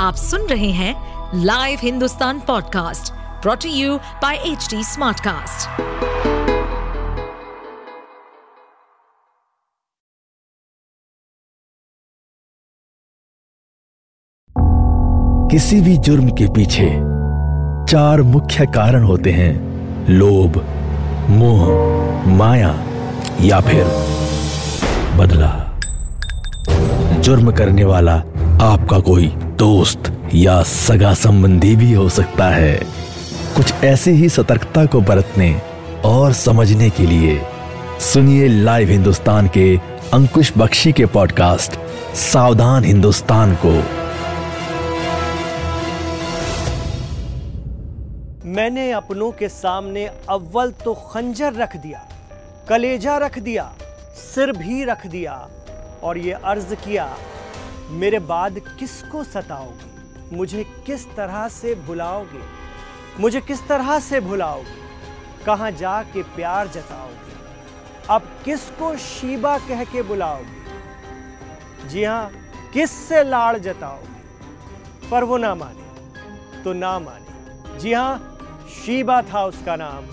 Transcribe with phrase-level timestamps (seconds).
[0.00, 5.68] आप सुन रहे हैं live Hindustan podcast brought to you by H Smartcast.
[15.52, 16.88] किसी भी जुर्म के पीछे
[17.92, 19.52] चार मुख्य कारण होते हैं,
[20.08, 20.56] लोभ,
[21.30, 21.68] मोह,
[22.36, 22.74] माया
[23.40, 23.84] या फिर
[25.18, 25.52] बदला
[27.20, 28.16] जुर्म करने वाला
[28.64, 32.74] आपका कोई दोस्त या सगा संबंधी भी हो सकता है।
[33.56, 35.50] कुछ ऐसी ही सतर्कता को बरतने
[36.04, 37.40] और समझने के लिए
[38.02, 39.64] सुनिए लाइव हिंदुस्तान के
[40.14, 41.78] अंकुश बख्शी के पॉडकास्ट,
[42.14, 43.72] सावधान हिंदुस्तान को।
[48.50, 52.06] मैंने अपनों के सामने अव्वल तो खंजर रख दिया,
[52.68, 53.72] कलेजा रख दिया,
[54.16, 55.34] सिर भी रख दिया
[56.02, 57.04] और ये अर्ज़ किया
[57.90, 60.36] मेरे बाद किसको सताओगे?
[60.36, 62.40] मुझे किस तरह से भुलाओगे?
[63.20, 64.74] मुझे किस तरह से भुलाओगे?
[65.46, 67.32] कहाँ जाके प्यार जताओगे?
[68.10, 71.88] अब किसको शीबा कह के बुलाओगे?
[71.88, 72.30] जी हाँ
[72.72, 75.08] किस से लाड़ जताओगे?
[75.10, 78.38] पर वो ना माने तो ना माने। जी हाँ
[78.70, 80.06] शीबा था उसका नाम।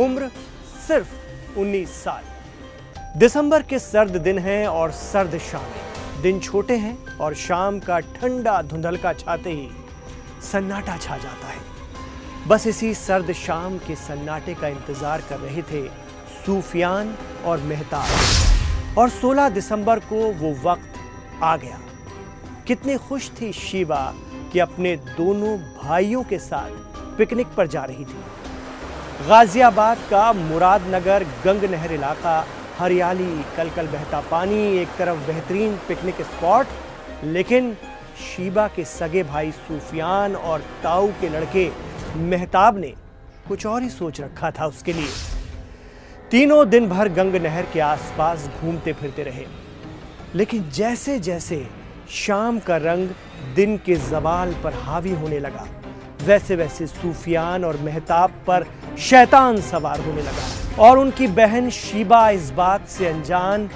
[0.00, 0.28] उम्र
[0.88, 1.08] सिर्फ़
[1.58, 2.24] 19 साल।
[3.18, 5.91] दिसंबर के सर्द दिन हैं और सर्द शामें
[6.22, 9.68] दिन छोटे हैं और शाम का ठंडा धुंधलका छाते ही
[10.42, 11.60] सन्नाटा छा जाता है।
[12.48, 15.82] बस इसी सर्द शाम के सन्नाटे का इंतज़ार कर रहे थे
[16.46, 21.00] सूफियान और मेहताब। और 16 दिसंबर को वो वक्त
[21.42, 21.78] आ गया।
[22.66, 24.02] कितनी खुश थी शिवा
[24.52, 31.64] कि अपने दोनों भाइयों के साथ पिकनिक पर जा रही थी। गाजियाबाद का मुरादनगर गंग
[31.70, 32.40] नहर इलाका
[32.78, 36.66] हरियाली कल कल बहता पानी, एक तरफ़ बेहतरीन पिकनिक स्पॉट,
[37.24, 37.74] लेकिन
[38.18, 41.70] शीबा के सगे भाई सूफियान और ताऊ के लड़के
[42.16, 42.92] मेहताब ने
[43.48, 45.08] कुछ और ही सोच रखा था उसके लिए।
[46.30, 49.46] तीनों दिन भर गंग नहर के आसपास घूमते फिरते रहे।
[50.34, 51.66] लेकिन जैसे जैसे
[52.10, 53.08] शाम का रंग
[53.54, 55.66] दिन के जवाल पर हावी होने लगा
[56.24, 58.66] वैसे वैसे सूफियान और मेहताब पर
[59.00, 63.68] शैतान सवार होने लगा। और उनकी बहन शीबा इस बात से अनजान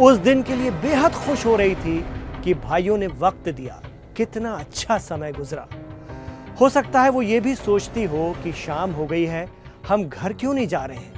[0.00, 1.98] उस दिन के लिए बेहद खुश हो रही थी
[2.44, 3.80] कि भाइयों ने वक्त दिया।
[4.16, 5.66] कितना अच्छा समय गुजरा।
[6.60, 9.48] हो सकता है वो ये भी सोचती हो कि शाम हो गई है,
[9.88, 11.14] हम घर क्यों नहीं जा रहे हैं?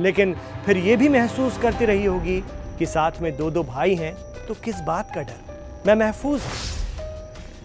[0.00, 2.42] लेकिन फिर ये भी महसूस करती रही होगी
[2.78, 4.14] कि साथ में दो दो भाई हैं
[4.48, 5.82] तो किस बात का डर?
[5.86, 6.73] मैं महफूज हूँ।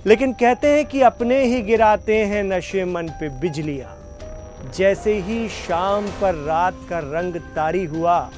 [0.06, 3.96] लेकिन कहते हैं कि अपने ही गिराते हैं नशे मन पे बिजलियाँ।
[4.76, 8.30] जैसे ही शाम पर रात का रंग तारी हुआ,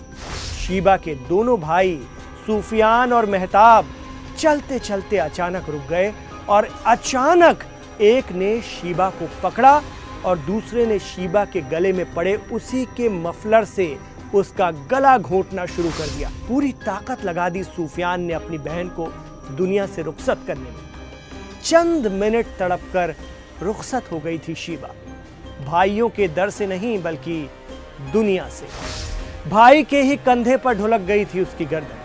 [0.57, 1.95] शीबा के दोनों भाई,
[2.45, 3.93] सूफियान और मेहताब
[4.37, 6.11] चलते चलते अचानक रुक गए
[6.49, 7.63] और अचानक
[8.01, 9.81] एक ने शीबा को पकड़ा
[10.25, 13.95] और दूसरे ने शीबा के गले में पड़े उसी के मफलर से
[14.35, 19.13] उसका गला घोटना शुरू कर दिया। पूरी ताकत लगा दी सूफियान ने अपनी बहन को
[19.57, 20.90] दुनिया से रुखसत करने में।
[21.63, 23.15] चंद मिनट तड़प कर
[23.61, 24.89] रुखसत हो गई थी शिवा
[25.65, 27.49] भाइयों के दर से नहीं, बल्कि
[28.13, 28.67] दुनिया से।
[29.49, 31.99] भाई के ही कंधे पर ढुलक गई थी उसकी गर्दन।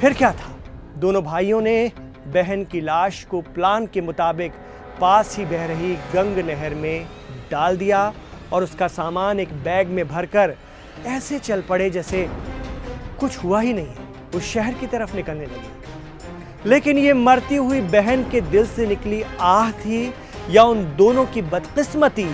[0.00, 0.56] फिर क्या था?
[0.96, 1.92] दोनों भाइयों ने
[2.26, 4.52] बहन की लाश को प्लान के मुताबिक
[5.00, 7.06] पास ही बह रही गंग नहर में
[7.50, 8.12] डाल दिया
[8.52, 10.54] और उसका सामान एक बैग में भरकर
[11.06, 12.28] ऐसे चल पड़े जैसे
[13.20, 13.94] कुछ हुआ ही नहीं।
[14.34, 15.89] उस शहर की तरफ़ निकलने लगे।
[16.66, 20.12] लेकिन ये मरती हुई बहन के दिल से निकली आह थी
[20.50, 22.28] या उन दोनों की बदकिस्मती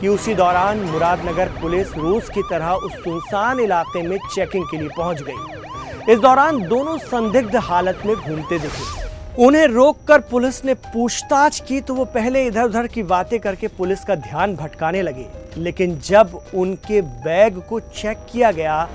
[0.00, 4.88] कि उसी दौरान मुरादनगर पुलिस रोज की तरह उस सुनसान इलाके में चेकिंग के लिए
[4.96, 9.04] पहुँच गई। इस दौरान दोनों संदिग्ध हालत में घूमते दिखे।
[9.44, 14.04] उन्हें रोककर पुलिस ने पूछताछ की तो वो पहले इधर उधर की बातें करके पुलिस
[14.04, 15.26] का ध्यान भटकाने लगे।
[15.56, 18.88] लेकिन जब उनके बैग को चेक किया गया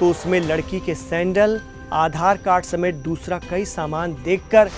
[0.00, 1.60] तो उसमें लड़की के सैंडल
[1.92, 4.68] आधार कार्ड समेत दूसरा कई सामान देखकर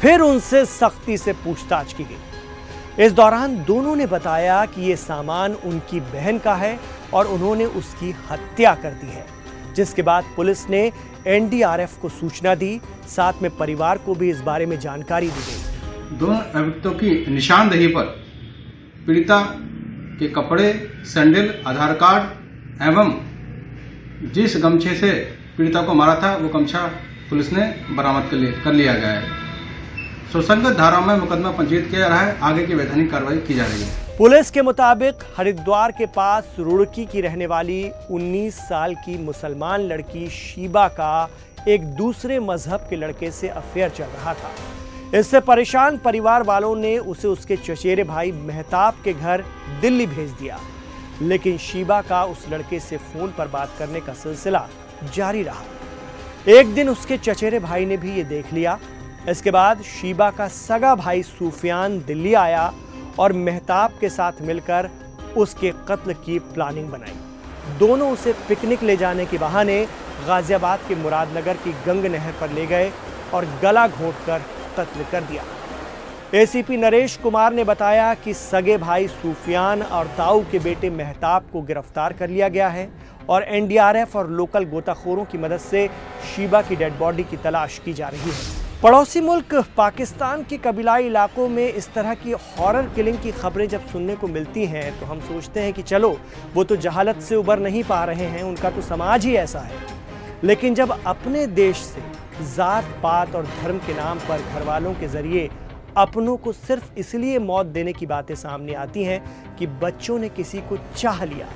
[0.00, 5.54] फिर उनसे सख्ती से पूछताछ की गई। इस दौरान दोनों ने बताया कि ये सामान
[5.64, 6.78] उनकी बहन का है
[7.14, 9.24] और उन्होंने उसकी हत्या कर दी है,
[9.74, 10.90] जिसके बाद पुलिस ने
[11.26, 16.18] एनडीआरएफ को सूचना दी, साथ में परिवार को भी इस बारे में जानकारी दी गई।
[16.18, 18.04] दोनों अभियुक्तों की निशानदेही पर
[19.06, 19.40] पीड़िता
[20.18, 20.72] के कपड़े,
[21.04, 23.14] सैंडल, आधार कार्ड एवं
[24.32, 25.10] जिस गमछे से
[25.58, 26.80] पीड़िता को मारा था, वो कमछा
[27.30, 28.30] पुलिस ने बरामद
[28.64, 29.42] कर लिया गया है।
[30.32, 33.82] सुसंगत धारा में मुकदमा पंजीकृत किया रहा है, आगे की वैधानिक कार्रवाई की जा रही
[33.82, 39.80] है। पुलिस के मुताबिक हरिद्वार के पास रुड़की की रहने वाली 19 साल की मुसलमान
[39.80, 41.30] लड़की शीबा का
[41.68, 44.50] एक दूसरे मज़हब के लड़के से अफेयर चल रहा था।
[45.18, 49.44] इससे परेशान परिवार वालों ने उसे उसके चचेरे भाई मेहताब के घर
[49.80, 50.58] दिल्ली भेज दिया।
[51.22, 54.68] लेकिन शीबा का उस लड़के से फ़ोन पर बात करने का सिलसिला
[55.14, 55.64] जारी रहा।
[56.48, 58.78] एक दिन उसके चचेरे भाई ने भी ये देख लिया।
[59.28, 62.72] इसके बाद शीबा का सगा भाई सूफियान दिल्ली आया
[63.18, 64.90] और मेहताब के साथ मिलकर
[65.36, 69.84] उसके कत्ल की प्लानिंग बनाई। दोनों उसे पिकनिक ले जाने के बहाने
[70.26, 72.92] गाजियाबाद के मुरादनगर की गंग नहर पर ले गए
[73.34, 74.42] और गला घोट कर
[74.78, 75.44] कत्ल कर दिया।
[76.34, 81.60] एसीपी नरेश कुमार ने बताया कि सगे भाई सूफियान और ताऊ के बेटे मेहताब को
[81.62, 82.88] गिरफ़्तार कर लिया गया है
[83.28, 85.86] और एनडीआरएफ और लोकल गोताखोरों की मदद से
[86.26, 91.06] शीबा की डेड बॉडी की तलाश की जा रही है। पड़ोसी मुल्क पाकिस्तान के कबीलाई
[91.06, 95.06] इलाकों में इस तरह की हॉरर किलिंग की खबरें जब सुनने को मिलती हैं तो
[95.06, 96.16] हम सोचते हैं कि चलो,
[96.54, 99.82] वो तो जहालत से उबर नहीं पा रहे हैं, उनका तो समाज ही ऐसा है।
[100.44, 102.02] लेकिन जब अपने देश से
[102.46, 105.50] जात पात और धर्म के नाम पर घर वालों के ज़रिए
[105.96, 109.24] अपनों को सिर्फ़ इसलिए मौत देने की बातें सामने आती हैं
[109.58, 111.46] कि बच्चों ने किसी को चाह लिया,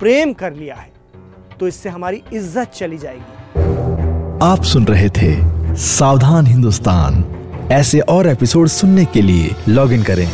[0.00, 0.90] प्रेम कर लिया है
[1.60, 3.22] तो इससे हमारी इज़्ज़त चली जाएगी।
[4.42, 5.34] आप सुन रहे थे
[5.76, 7.24] सावधान हिंदुस्तान।
[7.72, 10.28] ऐसे और एपिसोड सुनने के लिए लॉग इन करें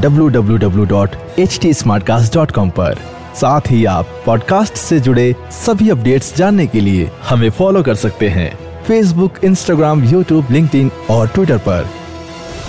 [0.00, 2.94] www.htsmartcast.com पर।
[3.34, 8.28] साथ ही आप पॉडकास्ट से जुड़े सभी अपडेट्स जानने के लिए हमें फॉलो कर सकते
[8.28, 11.97] हैं। फेसबुक इंस्टाग्राम यूट्यूब लिंक्डइन और ट्विटर पर।